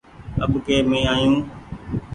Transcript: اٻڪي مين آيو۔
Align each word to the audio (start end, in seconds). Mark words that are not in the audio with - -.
اٻڪي 0.43 0.77
مين 0.89 1.05
آيو۔ 1.13 1.33